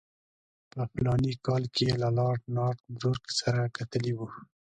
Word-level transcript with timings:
په 0.71 0.81
فلاني 0.91 1.33
کال 1.45 1.63
کې 1.73 1.83
یې 1.89 1.95
له 2.03 2.09
لارډ 2.17 2.41
نارت 2.55 2.79
بروک 2.95 3.23
سره 3.39 3.61
کتلي 3.77 4.13
وو. 4.15 4.27